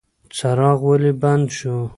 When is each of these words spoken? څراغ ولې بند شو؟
څراغ 0.35 0.79
ولې 0.89 1.11
بند 1.21 1.47
شو؟ 1.57 1.77